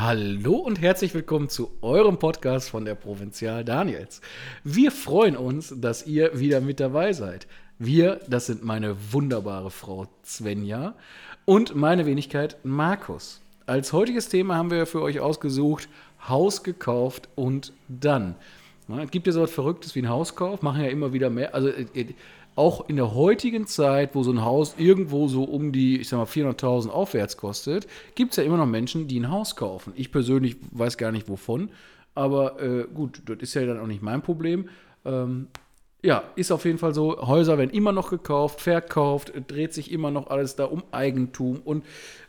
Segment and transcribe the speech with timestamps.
[0.00, 4.20] Hallo und herzlich willkommen zu eurem Podcast von der Provinzial Daniels.
[4.62, 7.48] Wir freuen uns, dass ihr wieder mit dabei seid.
[7.80, 10.94] Wir, das sind meine wunderbare Frau Svenja
[11.46, 13.40] und meine Wenigkeit Markus.
[13.66, 15.88] Als heutiges Thema haben wir für euch ausgesucht
[16.28, 18.36] Haus gekauft und dann.
[19.02, 21.56] Es gibt ja so was Verrücktes wie ein Hauskauf, machen ja immer wieder mehr.
[21.56, 22.14] Also äh,
[22.58, 26.18] auch in der heutigen Zeit, wo so ein Haus irgendwo so um die, ich sag
[26.18, 27.86] mal, 400.000 aufwärts kostet,
[28.16, 29.92] gibt es ja immer noch Menschen, die ein Haus kaufen.
[29.94, 31.70] Ich persönlich weiß gar nicht wovon,
[32.16, 34.68] aber äh, gut, das ist ja dann auch nicht mein Problem.
[35.04, 35.46] Ähm,
[36.02, 37.26] ja, ist auf jeden Fall so.
[37.28, 41.84] Häuser werden immer noch gekauft, verkauft, dreht sich immer noch alles da um Eigentum und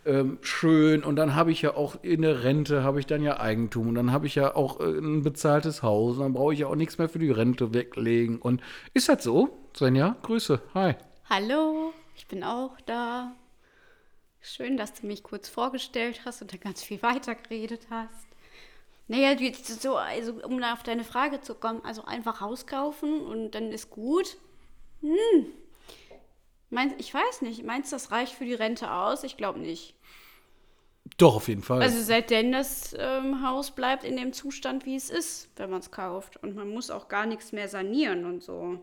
[0.05, 1.03] ähm, schön.
[1.03, 3.95] Und dann habe ich ja auch in der Rente habe ich dann ja Eigentum und
[3.95, 6.75] dann habe ich ja auch äh, ein bezahltes Haus und dann brauche ich ja auch
[6.75, 8.37] nichts mehr für die Rente weglegen.
[8.37, 8.61] Und
[8.93, 9.58] ist das so?
[9.75, 10.61] Svenja, Grüße.
[10.73, 10.95] Hi.
[11.29, 13.35] Hallo, ich bin auch da.
[14.41, 18.27] Schön, dass du mich kurz vorgestellt hast und da ganz viel weitergeredet hast.
[19.07, 23.71] Naja, so, also, um auf deine Frage zu kommen, also einfach Haus kaufen und dann
[23.71, 24.37] ist gut.
[25.01, 25.47] Hm.
[26.69, 29.23] Mein, ich weiß nicht, meinst du, das reicht für die Rente aus?
[29.23, 29.95] Ich glaube nicht.
[31.17, 31.81] Doch, auf jeden Fall.
[31.81, 35.89] Also seitdem das ähm, Haus bleibt in dem Zustand, wie es ist, wenn man es
[35.89, 36.37] kauft.
[36.43, 38.79] Und man muss auch gar nichts mehr sanieren und so.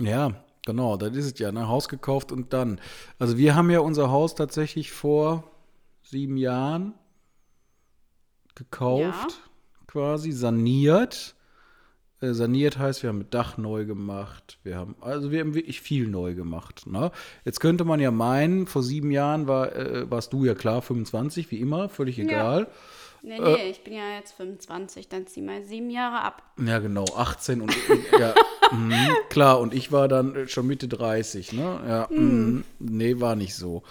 [0.00, 0.32] Ja,
[0.64, 1.68] genau, das ist es ja, ne?
[1.68, 2.80] Haus gekauft und dann.
[3.18, 5.44] Also wir haben ja unser Haus tatsächlich vor
[6.02, 6.94] sieben Jahren
[8.54, 9.86] gekauft, ja.
[9.86, 11.34] quasi saniert.
[12.20, 14.58] Äh, saniert heißt, wir haben das Dach neu gemacht.
[14.64, 16.86] Wir haben, also wir haben wirklich viel neu gemacht.
[16.86, 17.12] Ne?
[17.44, 21.50] Jetzt könnte man ja meinen, vor sieben Jahren war, äh, warst du ja klar 25,
[21.50, 22.62] wie immer, völlig egal.
[22.62, 22.68] Ja.
[23.22, 26.42] Nee, nee, äh, ich bin ja jetzt 25, dann zieh mal sieben Jahre ab.
[26.64, 27.74] Ja, genau, 18 und
[28.18, 28.34] ja,
[28.72, 31.80] mh, klar, und ich war dann schon Mitte 30, ne?
[31.86, 33.82] Ja, mh, nee, war nicht so.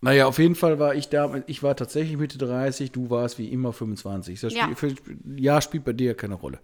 [0.00, 3.48] Naja, auf jeden Fall war ich da, ich war tatsächlich Mitte 30, du warst wie
[3.48, 4.40] immer 25.
[4.40, 4.70] Das ja.
[4.76, 4.94] Spiel,
[5.36, 6.60] Jahr spielt bei dir keine Rolle.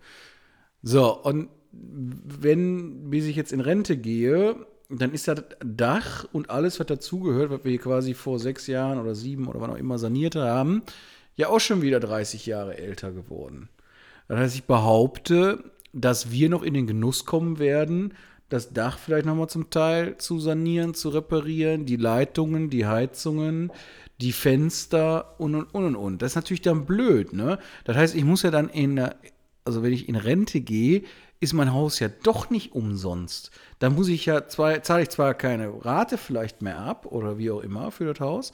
[0.83, 4.55] So, und wenn, bis ich jetzt in Rente gehe,
[4.89, 9.01] dann ist das Dach und alles, was dazugehört, was wir hier quasi vor sechs Jahren
[9.01, 10.83] oder sieben oder wann auch immer saniert haben,
[11.37, 13.69] ja auch schon wieder 30 Jahre älter geworden.
[14.29, 18.15] Das heißt, ich behaupte, dass wir noch in den Genuss kommen werden,
[18.49, 23.73] das Dach vielleicht nochmal zum Teil zu sanieren, zu reparieren, die Leitungen, die Heizungen,
[24.21, 26.23] die Fenster und und und und.
[26.23, 27.59] Das ist natürlich dann blöd, ne?
[27.85, 28.99] Das heißt, ich muss ja dann in,
[29.65, 31.03] also wenn ich in Rente gehe,
[31.41, 33.51] ist mein Haus ja doch nicht umsonst.
[33.79, 37.51] Da muss ich ja zwar, zahle ich zwar keine Rate vielleicht mehr ab oder wie
[37.51, 38.53] auch immer für das Haus,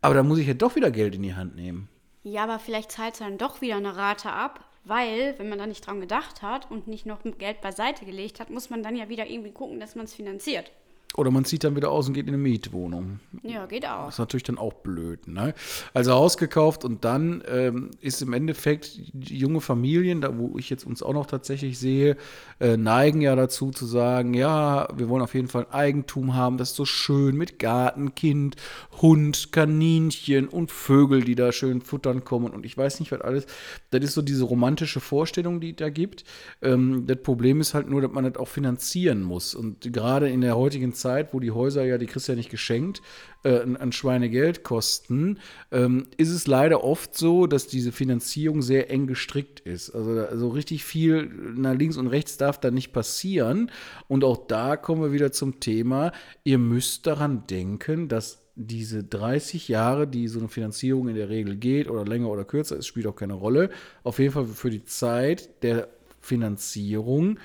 [0.00, 1.88] aber da muss ich ja doch wieder Geld in die Hand nehmen.
[2.30, 5.66] Ja, aber vielleicht zahlt du dann doch wieder eine Rate ab, weil, wenn man da
[5.66, 9.08] nicht dran gedacht hat und nicht noch Geld beiseite gelegt hat, muss man dann ja
[9.08, 10.70] wieder irgendwie gucken, dass man es finanziert.
[11.16, 13.18] Oder man zieht dann wieder aus und geht in eine Mietwohnung.
[13.42, 14.06] Ja, geht auch.
[14.06, 15.26] Das ist natürlich dann auch blöd.
[15.26, 15.52] Ne?
[15.92, 20.84] Also Haus gekauft und dann ähm, ist im Endeffekt junge Familien, da wo ich jetzt
[20.86, 22.16] uns auch noch tatsächlich sehe,
[22.60, 26.70] äh, neigen ja dazu zu sagen, ja, wir wollen auf jeden Fall Eigentum haben, das
[26.70, 28.56] ist so schön mit Garten, Kind,
[29.00, 33.46] Hund, Kaninchen und Vögel, die da schön futtern kommen und ich weiß nicht, was alles.
[33.90, 36.24] Das ist so diese romantische Vorstellung, die da gibt.
[36.62, 39.54] Ähm, das Problem ist halt nur, dass man das auch finanzieren muss.
[39.54, 43.02] Und gerade in der heutigen Zeit, wo die Häuser ja, die kriegst ja nicht geschenkt,
[43.44, 45.38] äh, an Schweinegeld kosten,
[45.70, 49.90] ähm, ist es leider oft so, dass diese Finanzierung sehr eng gestrickt ist.
[49.90, 51.26] Also, also richtig viel
[51.56, 53.70] nach links und rechts darf da nicht passieren.
[54.08, 56.12] Und auch da kommen wir wieder zum Thema,
[56.44, 61.56] ihr müsst daran denken, dass diese 30 Jahre, die so eine Finanzierung in der Regel
[61.56, 63.70] geht, oder länger oder kürzer, es spielt auch keine Rolle,
[64.02, 65.88] auf jeden Fall für die Zeit der
[66.20, 67.38] Finanzierung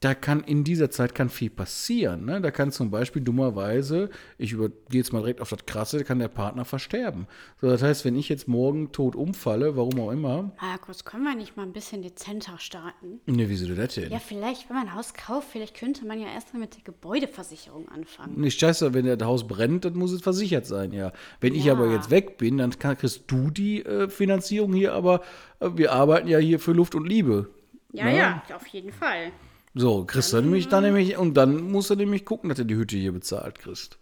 [0.00, 2.24] da kann in dieser Zeit kann viel passieren.
[2.24, 2.40] Ne?
[2.40, 6.28] Da kann zum Beispiel dummerweise, ich gehe jetzt mal direkt auf das Krasse, kann der
[6.28, 7.26] Partner versterben.
[7.60, 10.52] So, das heißt, wenn ich jetzt morgen tot umfalle, warum auch immer.
[10.60, 13.20] Markus, können wir nicht mal ein bisschen dezenter starten?
[13.26, 14.12] Ne, wieso das denn?
[14.12, 17.88] Ja, vielleicht, wenn man ein Haus kauft, vielleicht könnte man ja erstmal mit der Gebäudeversicherung
[17.88, 18.40] anfangen.
[18.40, 21.12] Nicht scheiße, wenn das Haus brennt, dann muss es versichert sein, ja.
[21.40, 21.60] Wenn ja.
[21.60, 25.22] ich aber jetzt weg bin, dann kann, kriegst du die äh, Finanzierung hier, aber
[25.58, 27.50] äh, wir arbeiten ja hier für Luft und Liebe.
[27.92, 28.16] Ja, ne?
[28.16, 29.32] ja, auf jeden Fall.
[29.78, 32.74] So, kriegst du nämlich dann nämlich, und dann musst du nämlich gucken, dass du die
[32.74, 33.96] Hütte hier bezahlt kriegst.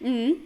[0.00, 0.36] Mhm.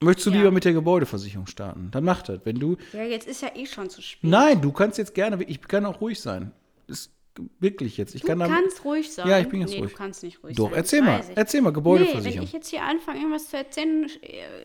[0.00, 0.38] Möchtest du ja.
[0.38, 1.90] lieber mit der Gebäudeversicherung starten?
[1.92, 2.40] Dann mach das.
[2.44, 2.76] Wenn du.
[2.92, 4.28] Ja, jetzt ist ja eh schon zu spät.
[4.28, 6.52] Nein, du kannst jetzt gerne, ich kann auch ruhig sein.
[6.88, 7.12] ist
[7.60, 8.14] wirklich jetzt.
[8.14, 9.28] Ich du kann kannst ruhig sein.
[9.28, 9.92] Ja, ich bin jetzt nee, ruhig.
[9.92, 10.78] du kannst nicht ruhig Doch, sein.
[10.78, 12.30] erzähl mal, erzähl mal, Gebäudeversicherung.
[12.30, 14.10] Nee, wenn ich jetzt hier anfange, irgendwas zu erzählen,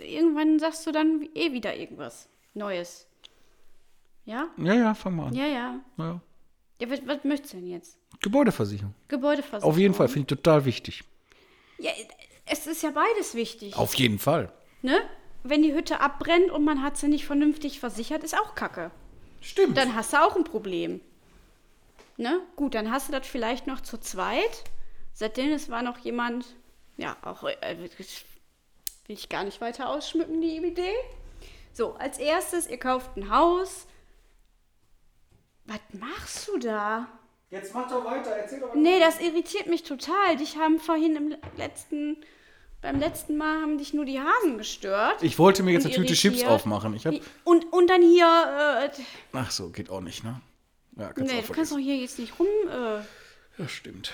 [0.03, 3.07] irgendwann sagst du dann eh wieder irgendwas Neues.
[4.25, 4.49] Ja?
[4.57, 5.35] Ja, ja, fang mal an.
[5.35, 5.79] Ja, ja.
[5.97, 6.21] ja.
[6.81, 7.97] Ja, was, was möchtest du denn jetzt?
[8.21, 8.93] Gebäudeversicherung.
[9.07, 9.71] Gebäudeversicherung.
[9.71, 11.03] Auf jeden Fall, finde ich total wichtig.
[11.77, 11.91] Ja,
[12.45, 13.75] es ist ja beides wichtig.
[13.77, 14.51] Auf jeden Fall.
[14.81, 15.01] Ne?
[15.43, 18.91] wenn die Hütte abbrennt und man hat sie nicht vernünftig versichert, ist auch Kacke.
[19.41, 19.77] Stimmt.
[19.77, 21.01] Dann hast du auch ein Problem.
[22.17, 22.41] Ne?
[22.55, 24.63] Gut, dann hast du das vielleicht noch zu zweit.
[25.13, 26.45] Seitdem es war noch jemand,
[26.97, 27.89] ja, auch äh, will
[29.07, 30.93] ich gar nicht weiter ausschmücken, die Idee.
[31.73, 33.87] So, als erstes, ihr kauft ein Haus.
[35.71, 37.07] Was machst du da?
[37.49, 40.35] Jetzt mach doch weiter, erzähl doch Nee, das irritiert mich total.
[40.37, 42.17] Dich haben vorhin im letzten,
[42.81, 45.23] beim letzten Mal haben dich nur die Hasen gestört.
[45.23, 46.93] Ich wollte mir jetzt eine Tüte Chips aufmachen.
[46.93, 47.15] Ich hab,
[47.45, 49.01] Und, und dann hier, äh,
[49.33, 50.41] ach so, geht auch nicht, ne?
[50.97, 54.11] Ja, kannst nee, auch du kannst doch hier jetzt nicht rum äh, Ja, stimmt.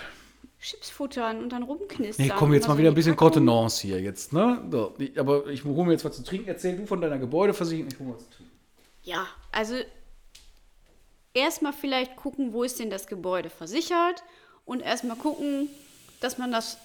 [0.59, 2.25] Chips futtern und dann rumknistern.
[2.25, 3.31] Nee, komm, jetzt Was mal so wieder ein bisschen Packung.
[3.33, 4.63] Kontenance hier jetzt, ne?
[4.71, 6.49] So, aber ich hole mir jetzt was zu trinken.
[6.49, 8.51] Erzähl du von deiner Gebäudeversicherung, ich hole mir was zu trinken.
[9.03, 9.75] Ja, also
[11.37, 14.23] erstmal vielleicht gucken, wo ist denn das Gebäude versichert
[14.65, 15.69] und erstmal gucken,
[16.19, 16.77] dass man das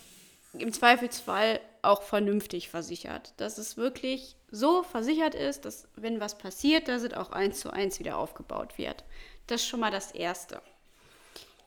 [0.53, 3.33] im Zweifelsfall auch vernünftig versichert.
[3.39, 7.71] Dass es wirklich so versichert ist, dass wenn was passiert, dass es auch eins zu
[7.71, 9.05] eins wieder aufgebaut wird.
[9.47, 10.61] Das ist schon mal das Erste.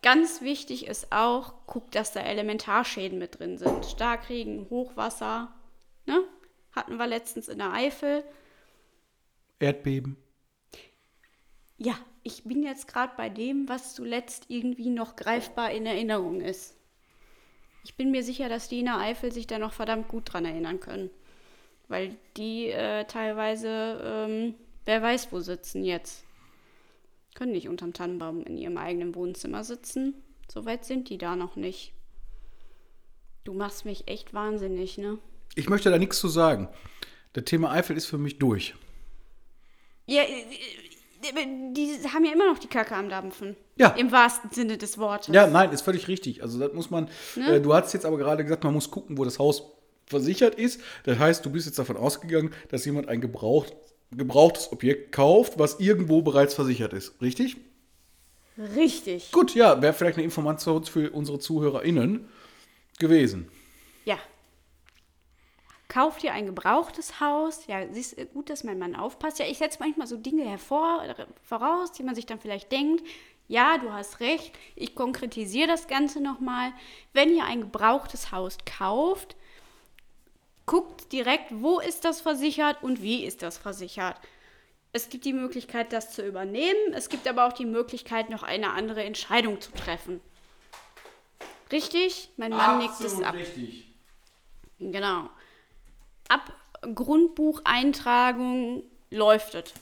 [0.02, 3.86] Ganz wichtig ist auch, guckt, dass da Elementarschäden mit drin sind.
[3.86, 5.52] Starkregen, Hochwasser,
[6.06, 6.24] ne?
[6.72, 8.24] Hatten wir letztens in der Eifel.
[9.60, 10.18] Erdbeben.
[11.78, 16.76] Ja, ich bin jetzt gerade bei dem, was zuletzt irgendwie noch greifbar in Erinnerung ist.
[17.84, 20.44] Ich bin mir sicher, dass die in der Eifel sich da noch verdammt gut dran
[20.44, 21.12] erinnern können.
[21.88, 24.56] Weil die äh, teilweise, ähm,
[24.86, 26.26] wer weiß, wo sitzen jetzt.
[27.36, 30.16] Können nicht unterm Tannenbaum in ihrem eigenen Wohnzimmer sitzen.
[30.52, 31.94] So weit sind die da noch nicht.
[33.44, 35.20] Du machst mich echt wahnsinnig, ne?
[35.54, 36.70] Ich möchte da nichts zu sagen.
[37.34, 38.74] Das Thema Eifel ist für mich durch.
[40.08, 40.24] Ja,
[41.74, 43.56] die haben ja immer noch die Kacke am Dampfen.
[43.78, 43.90] Ja.
[43.90, 45.34] Im wahrsten Sinne des Wortes.
[45.34, 46.42] Ja, nein, ist völlig richtig.
[46.42, 47.10] Also das muss man.
[47.36, 47.56] Ne?
[47.56, 49.64] Äh, du hast jetzt aber gerade gesagt, man muss gucken, wo das Haus
[50.06, 50.80] versichert ist.
[51.04, 53.74] Das heißt, du bist jetzt davon ausgegangen, dass jemand ein gebraucht,
[54.12, 57.22] gebrauchtes Objekt kauft, was irgendwo bereits versichert ist.
[57.22, 57.58] Richtig?
[58.76, 59.32] Richtig.
[59.32, 62.30] Gut, ja, wäre vielleicht eine Information für unsere ZuhörerInnen
[63.00, 63.50] gewesen.
[64.06, 64.18] Ja.
[65.96, 67.68] Kauft ihr ein gebrauchtes Haus?
[67.68, 69.40] Ja, siehst du, gut, dass mein Mann aufpasst.
[69.40, 73.08] Ja, ich setze manchmal so Dinge hervor, äh, voraus, die man sich dann vielleicht denkt.
[73.48, 74.52] Ja, du hast recht.
[74.76, 76.74] Ich konkretisiere das Ganze nochmal.
[77.14, 79.38] Wenn ihr ein gebrauchtes Haus kauft,
[80.66, 84.20] guckt direkt, wo ist das versichert und wie ist das versichert.
[84.92, 86.92] Es gibt die Möglichkeit, das zu übernehmen.
[86.94, 90.20] Es gibt aber auch die Möglichkeit, noch eine andere Entscheidung zu treffen.
[91.72, 92.32] Richtig?
[92.36, 93.34] Mein Mann nickt es ab.
[93.34, 93.88] richtig.
[94.78, 95.30] Genau.
[96.30, 96.54] Ab
[96.94, 99.74] Grundbucheintragung läuft es.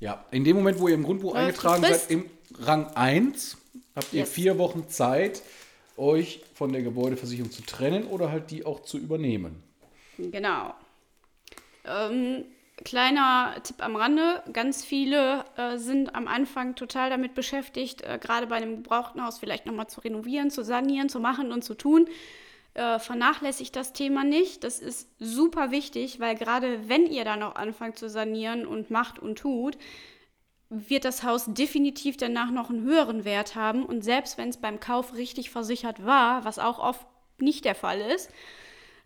[0.00, 3.56] Ja, in dem Moment, wo ihr im Grundbuch Läuft eingetragen seid, im Rang 1,
[3.94, 4.30] habt ihr Yes.
[4.32, 5.42] vier Wochen Zeit,
[5.96, 9.62] euch von der Gebäudeversicherung zu trennen oder halt die auch zu übernehmen.
[10.18, 10.74] Genau.
[11.84, 12.44] Ähm,
[12.84, 18.46] kleiner Tipp am Rande: Ganz viele äh, sind am Anfang total damit beschäftigt, äh, gerade
[18.46, 22.08] bei einem gebrauchten Haus vielleicht nochmal zu renovieren, zu sanieren, zu machen und zu tun.
[22.74, 24.64] Äh, vernachlässigt das Thema nicht.
[24.64, 29.18] Das ist super wichtig, weil gerade wenn ihr dann noch anfangt zu sanieren und macht
[29.18, 29.76] und tut,
[30.70, 33.84] wird das Haus definitiv danach noch einen höheren Wert haben.
[33.84, 37.06] Und selbst wenn es beim Kauf richtig versichert war, was auch oft
[37.38, 38.30] nicht der Fall ist,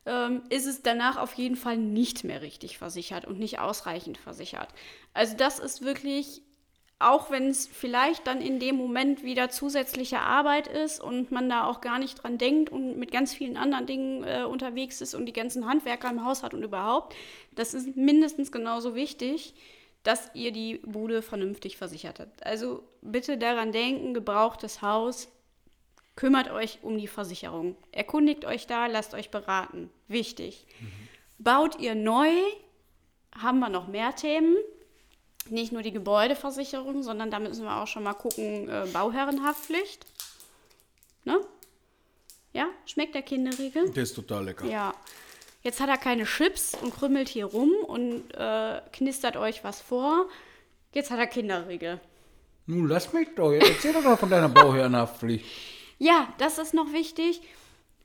[0.05, 4.69] ähm, ist es danach auf jeden Fall nicht mehr richtig versichert und nicht ausreichend versichert.
[5.13, 6.43] Also das ist wirklich,
[6.99, 11.67] auch wenn es vielleicht dann in dem Moment wieder zusätzliche Arbeit ist und man da
[11.67, 15.27] auch gar nicht dran denkt und mit ganz vielen anderen Dingen äh, unterwegs ist und
[15.27, 17.15] die ganzen Handwerker im Haus hat und überhaupt,
[17.55, 19.55] das ist mindestens genauso wichtig,
[20.05, 22.47] dass ihr die Bude vernünftig versichert habt.
[22.47, 25.29] Also bitte daran denken, gebrauchtes Haus
[26.15, 27.77] kümmert euch um die Versicherung.
[27.93, 29.91] Erkundigt euch da, lasst euch beraten.
[30.09, 30.67] Wichtig.
[31.39, 32.31] Baut ihr neu,
[33.37, 34.57] haben wir noch mehr Themen.
[35.51, 40.07] Nicht nur die Gebäudeversicherung, sondern da müssen wir auch schon mal gucken, äh, Bauherrenhaftpflicht.
[41.25, 41.41] Ne?
[42.53, 43.91] Ja, schmeckt der Kinderriegel?
[43.91, 44.67] Der ist total lecker.
[44.67, 44.95] Ja.
[45.63, 50.29] Jetzt hat er keine Chips und krümmelt hier rum und äh, knistert euch was vor.
[50.93, 52.01] Jetzt hat er Kinderriegel.
[52.67, 53.53] Nun, lass mich doch.
[53.53, 55.45] Jetzt erzähl doch mal von deiner Bauherrenhaftpflicht.
[55.99, 57.41] Ja, das ist noch wichtig.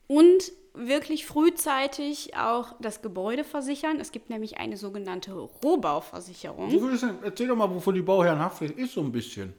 [0.07, 3.99] Und wirklich frühzeitig auch das Gebäude versichern.
[3.99, 6.69] Es gibt nämlich eine sogenannte Rohbauversicherung.
[6.69, 9.53] Denn, erzähl doch mal, wofür die Bauherrenhaftpflicht ist, so ein bisschen.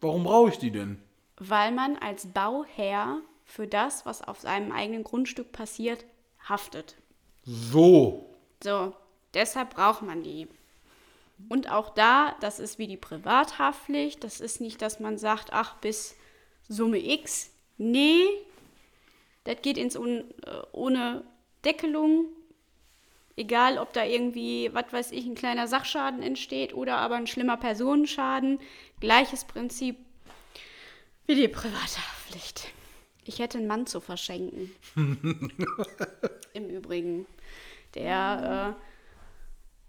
[0.00, 1.00] Warum brauche ich die denn?
[1.38, 6.04] weil man als Bauherr für das, was auf seinem eigenen Grundstück passiert,
[6.48, 6.96] haftet.
[7.44, 8.34] So.
[8.62, 8.94] So,
[9.34, 10.48] deshalb braucht man die.
[11.48, 14.24] Und auch da, das ist wie die Privathaftpflicht.
[14.24, 16.16] Das ist nicht, dass man sagt, ach, bis
[16.68, 17.50] Summe X.
[17.78, 18.24] Nee,
[19.44, 21.24] das geht ins Un äh, ohne
[21.64, 22.26] Deckelung.
[23.36, 27.58] Egal, ob da irgendwie, was weiß ich, ein kleiner Sachschaden entsteht oder aber ein schlimmer
[27.58, 28.60] Personenschaden.
[29.00, 29.96] Gleiches Prinzip
[31.26, 32.68] wie die Privathaftpflicht.
[33.24, 34.70] Ich hätte einen Mann zu verschenken.
[36.54, 37.26] Im Übrigen.
[37.94, 38.76] Der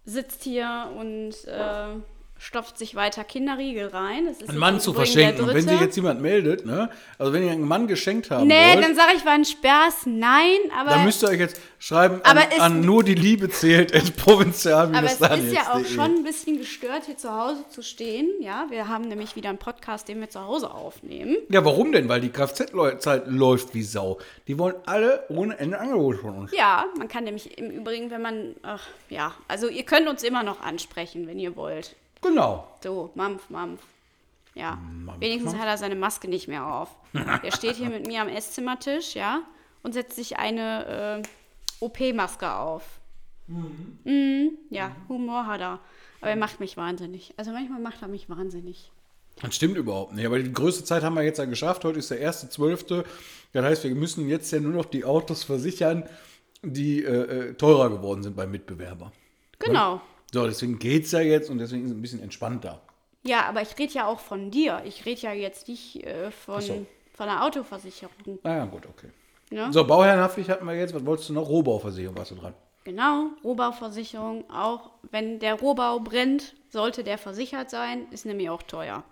[0.06, 1.96] äh, sitzt hier und äh,
[2.39, 4.27] stopft sich weiter Kinderriegel rein.
[4.48, 5.44] Einen Mann zu verschenken.
[5.48, 6.89] Und wenn sich jetzt jemand meldet, ne?
[7.17, 10.06] Also wenn ihr einen Mann geschenkt haben Nee, wollt, dann sage ich, war ein Spaß.
[10.06, 10.91] Nein, aber.
[10.91, 14.15] dann müsst ihr euch jetzt schreiben an, Aber es- an nur die Liebe zählt at
[14.17, 18.29] provinzial Aber es ist ja auch schon ein bisschen gestört, hier zu Hause zu stehen.
[18.39, 21.38] Ja, wir haben nämlich wieder einen Podcast, den wir zu Hause aufnehmen.
[21.50, 22.08] Ja, warum denn?
[22.10, 24.20] Weil die Kfz-Zeit läuft wie Sau.
[24.48, 26.51] Die wollen alle ohne Ende Angebote von uns.
[26.51, 30.44] Ja, man kann nämlich im Übrigen, wenn man, ach, ja, also ihr könnt uns immer
[30.44, 31.96] noch ansprechen, wenn ihr wollt.
[32.21, 32.67] Genau.
[32.83, 33.81] So, Mampf, Mampf.
[34.55, 35.63] Ja, Mampf, wenigstens Mampf.
[35.63, 36.95] hat er seine Maske nicht mehr auf.
[37.13, 39.41] Der steht hier mit mir am Esszimmertisch, ja,
[39.83, 42.83] und setzt sich eine äh, OP-Maske auf.
[43.47, 44.57] Mhm.
[44.69, 45.79] Ja, Humor hat er.
[46.21, 47.33] Aber er macht mich wahnsinnig.
[47.38, 48.91] Also manchmal macht er mich wahnsinnig.
[49.41, 50.25] Das stimmt überhaupt nicht.
[50.25, 51.86] Aber die größte Zeit haben wir jetzt ja geschafft.
[51.86, 53.05] Heute ist der 1.12.
[53.53, 56.03] Das heißt, wir müssen jetzt ja nur noch die Autos versichern,
[56.63, 59.12] die äh, äh, teurer geworden sind beim Mitbewerber.
[59.59, 60.01] Genau.
[60.34, 62.81] So, deswegen geht's ja jetzt und deswegen ist es ein bisschen entspannter.
[63.24, 64.81] Ja, aber ich rede ja auch von dir.
[64.86, 66.86] Ich rede ja jetzt nicht äh, von, Ach so.
[67.13, 68.39] von der Autoversicherung.
[68.43, 69.10] Na ja, gut, okay.
[69.50, 69.72] Ne?
[69.72, 70.93] So, Bauherrenhaftpflicht hatten wir jetzt.
[70.93, 71.48] Was wolltest du noch?
[71.48, 72.53] Rohbauversicherung warst du dran.
[72.84, 74.50] Genau, Rohbauversicherung.
[74.50, 78.07] Auch wenn der Rohbau brennt, sollte der versichert sein.
[78.12, 79.03] Ist nämlich auch teuer.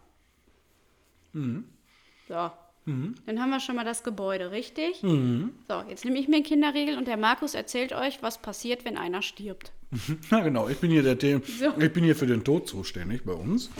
[1.34, 2.52] So.
[2.86, 5.00] Dann haben wir schon mal das Gebäude, richtig?
[5.02, 8.96] So, jetzt nehme ich mir einen Kinderriegel und der Markus erzählt euch, was passiert, wenn
[8.98, 9.72] einer stirbt.
[10.30, 11.74] Na genau, ich bin hier der The So.
[11.80, 13.72] ich bin hier für den Tod zuständig bei uns.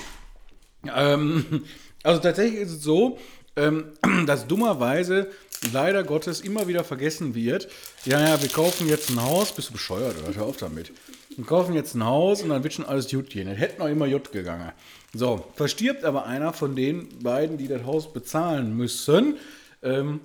[0.96, 1.64] Ähm,
[2.04, 3.20] also tatsächlich ist es so,
[3.56, 3.92] ähm,
[4.26, 5.30] dass dummerweise
[5.72, 7.68] leider Gottes immer wieder vergessen wird,
[8.06, 10.92] ja, ja, wir kaufen jetzt ein Haus, bist du bescheuert oder hör auf damit.
[11.36, 13.48] Wir kaufen jetzt ein Haus und dann wird schon alles gut gehen.
[13.48, 14.72] Es hätte noch immer Jut gegangen.
[15.16, 19.38] So, verstirbt aber einer von den beiden, die das Haus bezahlen müssen,
[19.82, 20.20] ähm,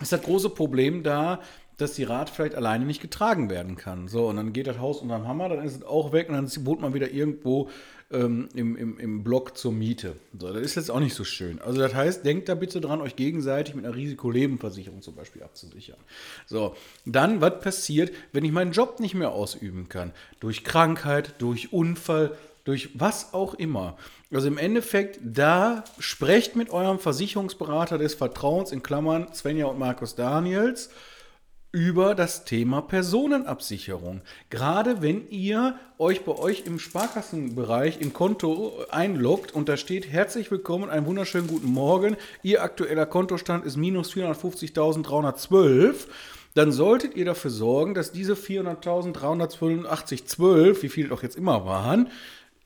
[0.00, 1.40] ist das große Problem da,
[1.76, 4.08] dass die Rad vielleicht alleine nicht getragen werden kann.
[4.08, 6.66] So, und dann geht das Haus unterm Hammer, dann ist es auch weg und dann
[6.66, 7.70] wohnt man wieder irgendwo
[8.10, 10.16] ähm, im, im, im Block zur Miete.
[10.36, 11.60] So, das ist jetzt auch nicht so schön.
[11.60, 15.98] Also das heißt, denkt da bitte dran, euch gegenseitig mit einer Risikolebenversicherung zum Beispiel abzusichern.
[16.46, 20.10] So, dann, was passiert, wenn ich meinen Job nicht mehr ausüben kann?
[20.40, 22.36] Durch Krankheit, durch Unfall,
[22.68, 23.96] durch was auch immer.
[24.30, 30.16] Also im Endeffekt, da sprecht mit eurem Versicherungsberater des Vertrauens, in Klammern Svenja und Markus
[30.16, 30.90] Daniels,
[31.72, 34.20] über das Thema Personenabsicherung.
[34.50, 40.50] Gerade wenn ihr euch bei euch im Sparkassenbereich im Konto einloggt und da steht herzlich
[40.50, 45.94] willkommen, einen wunderschönen guten Morgen, Ihr aktueller Kontostand ist minus 450.312,
[46.54, 52.10] dann solltet ihr dafür sorgen, dass diese 400.382,12, wie viel doch jetzt immer waren,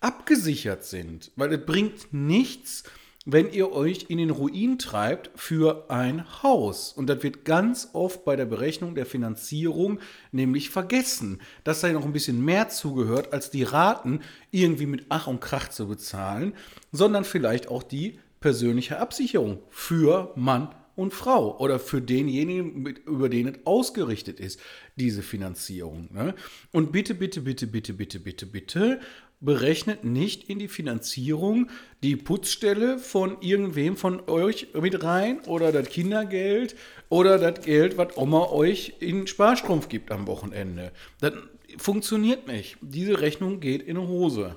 [0.02, 1.30] abgesichert sind.
[1.36, 2.84] Weil es bringt nichts,
[3.24, 6.92] wenn ihr euch in den Ruin treibt für ein Haus.
[6.92, 10.00] Und das wird ganz oft bei der Berechnung der Finanzierung
[10.32, 15.28] nämlich vergessen, dass da noch ein bisschen mehr zugehört, als die Raten irgendwie mit Ach
[15.28, 16.54] und Krach zu bezahlen,
[16.90, 23.48] sondern vielleicht auch die persönliche Absicherung für Mann und Frau oder für denjenigen, über den
[23.48, 24.60] es ausgerichtet ist,
[24.96, 26.08] diese Finanzierung.
[26.12, 26.34] Ne?
[26.72, 29.00] Und bitte, bitte, bitte, bitte, bitte, bitte, bitte,
[29.42, 31.68] berechnet nicht in die Finanzierung
[32.02, 36.76] die Putzstelle von irgendwem von euch mit rein oder das Kindergeld
[37.08, 40.92] oder das Geld, was Oma euch in Sparstrumpf gibt am Wochenende.
[41.20, 41.34] Das
[41.76, 42.78] funktioniert nicht.
[42.80, 44.56] Diese Rechnung geht in eine Hose.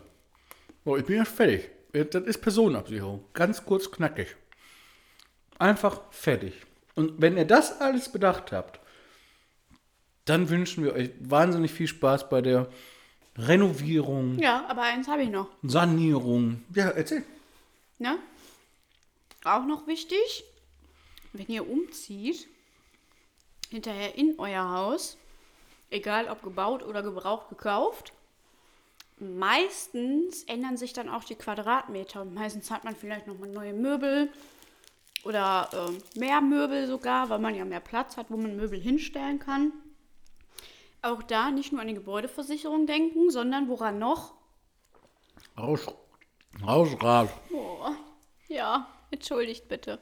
[0.86, 1.72] So, ich bin ja fertig.
[1.92, 3.26] Das ist Personenabsicherung.
[3.34, 4.36] Ganz kurz knackig.
[5.58, 6.54] Einfach fertig.
[6.94, 8.80] Und wenn ihr das alles bedacht habt,
[10.26, 12.68] dann wünschen wir euch wahnsinnig viel Spaß bei der
[13.38, 15.50] Renovierung, Ja, aber eins habe ich noch.
[15.64, 16.64] Sanierung.
[16.74, 17.24] Ja, erzähl.
[18.00, 18.18] Ne?
[19.44, 20.44] Auch noch wichtig,
[21.34, 22.48] wenn ihr umzieht,
[23.70, 25.18] hinterher in euer Haus,
[25.90, 28.14] egal ob gebaut oder gebraucht gekauft,
[29.20, 34.30] meistens ändern sich dann auch die Quadratmeter und meistens hat man vielleicht nochmal neue Möbel
[35.24, 39.40] oder ähm, mehr Möbel sogar, weil man ja mehr Platz hat, wo man Möbel hinstellen
[39.40, 39.72] kann.
[41.06, 44.34] Auch da nicht nur an die Gebäudeversicherung denken, sondern woran noch?
[45.56, 45.86] Raus,
[46.66, 47.30] raus.
[47.54, 47.86] Oh,
[48.48, 50.00] ja, entschuldigt bitte.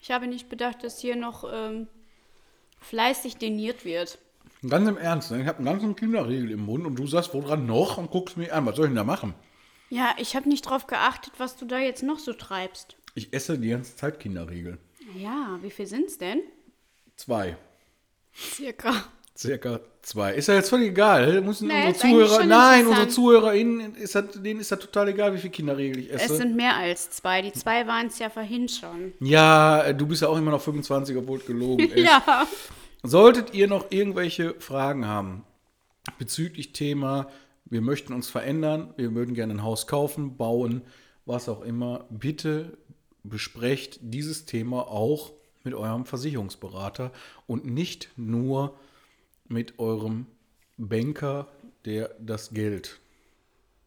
[0.00, 1.88] Ich habe nicht bedacht, dass hier noch ähm,
[2.78, 4.20] fleißig deniert wird.
[4.68, 5.42] Ganz im Ernst, ne?
[5.42, 7.98] ich habe einen ganzen Kinderriegel im Mund und du sagst, woran noch?
[7.98, 8.64] Und guckst mich an.
[8.64, 9.34] Was soll ich denn da machen?
[9.90, 12.96] Ja, ich habe nicht drauf geachtet, was du da jetzt noch so treibst.
[13.16, 14.78] Ich esse die ganze Zeit Kinderriegel.
[15.16, 16.42] Ja, wie viel sind's denn?
[17.16, 17.56] Zwei.
[18.32, 19.04] Circa.
[19.42, 20.34] Circa zwei.
[20.34, 21.40] Ist ja jetzt völlig egal.
[21.42, 23.08] Müssen Nee, unsere Zuhörer, nein, unsere.
[23.08, 26.36] ZuhörerInnen, ist das, denen ist das total egal, wie viele Kinderriegel ich Es esse.
[26.36, 27.42] sind mehr als zwei.
[27.42, 29.12] Die zwei waren es ja vorhin schon.
[29.20, 32.04] ja, du bist ja auch immer noch 25, obwohl es gelogen ist.
[32.04, 32.46] Ja.
[33.02, 35.44] Solltet ihr noch irgendwelche Fragen haben
[36.18, 37.28] bezüglich Thema,
[37.64, 40.82] wir möchten uns verändern, wir würden gerne ein Haus kaufen, bauen,
[41.26, 42.76] was auch immer, bitte
[43.24, 45.32] besprecht dieses Thema auch
[45.64, 47.12] mit eurem Versicherungsberater
[47.46, 48.76] und nicht nur mit
[49.78, 50.26] eurem
[50.76, 51.48] Banker,
[51.84, 53.00] der das Geld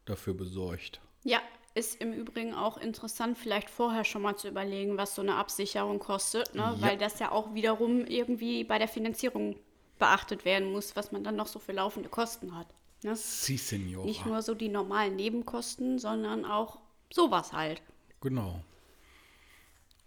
[0.06, 1.02] dafür besorgt.
[1.24, 1.42] Ja,
[1.74, 6.00] ist im Übrigen auch interessant, vielleicht vorher schon mal zu überlegen, was so eine Absicherung
[6.00, 6.62] kostet, ne?
[6.62, 6.78] Ja.
[6.82, 9.58] weil das ja auch wiederum irgendwie bei der Finanzierung
[10.00, 12.68] beachtet werden muss, was man dann noch so für laufende Kosten hat.
[13.04, 13.16] Ne?
[13.16, 14.06] Si, Senora.
[14.06, 16.80] Nicht nur so die normalen Nebenkosten, sondern auch
[17.12, 17.82] sowas halt.
[18.22, 18.64] Genau.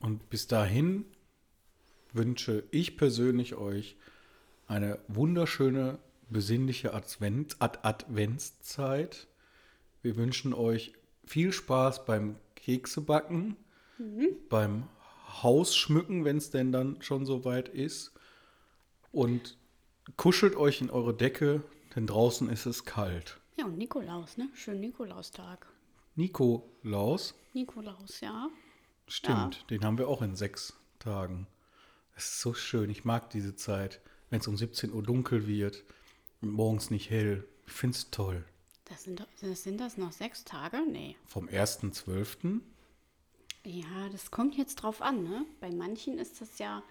[0.00, 1.04] Und bis dahin
[2.12, 3.96] wünsche ich persönlich euch
[4.68, 5.98] eine wunderschöne,
[6.28, 9.26] besinnliche Advent, Ad Adventszeit.
[10.02, 10.92] Wir wünschen euch
[11.24, 13.56] viel Spaß beim Keksebacken,
[14.48, 14.88] beim
[15.42, 18.12] Hausschmücken, wenn es denn dann schon soweit ist.
[19.10, 19.56] Und
[20.16, 21.62] kuschelt euch in eure Decke,
[21.96, 23.40] denn draußen ist es kalt.
[23.56, 24.48] Ja, und Nikolaus, ne?
[24.54, 25.66] Schönen Nikolaustag.
[26.14, 28.48] Nikolaus, Nikolaus, ja.
[29.06, 31.46] Stimmt, den haben wir auch in sechs Tagen.
[32.14, 32.90] Das ist so schön.
[32.90, 35.84] Ich mag diese Zeit, wenn es um 17 Uhr dunkel wird
[36.40, 37.46] und morgens nicht hell.
[37.66, 38.44] Ich finde es toll.
[38.86, 40.78] Das sind, das sind das noch sechs Tage?
[40.90, 41.16] Nee.
[41.26, 42.60] Vom 1.12.
[43.64, 45.44] Ja, das kommt jetzt drauf an, ne?
[45.60, 46.82] Bei manchen ist das ja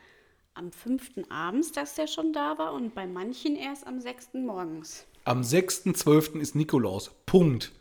[0.53, 5.05] am fünften abends, dass der schon da war und bei manchen erst am sechsten morgens.
[5.23, 6.39] Am 6.12.
[6.39, 7.11] ist Nikolaus.
[7.25, 7.71] Punkt.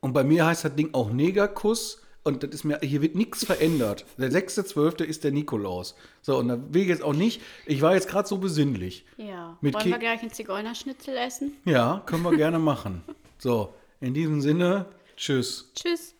[0.00, 2.03] Und bei mir heißt das Ding auch Negerkuss.
[2.26, 4.06] Und das ist mir, hier wird nichts verändert.
[4.16, 5.04] Der 6.12.
[5.04, 5.94] ist der Nikolaus.
[6.22, 9.04] So, und da will ich jetzt auch nicht, ich war jetzt gerade so besinnlich.
[9.18, 9.58] Ja.
[9.60, 11.52] Mit Wollen wir Ke- gleich einen Zigeunerschnitzel essen?
[11.66, 13.02] Ja, können wir gerne machen.
[13.36, 14.86] So, in diesem Sinne,
[15.18, 15.70] tschüss.
[15.74, 16.14] Tschüss.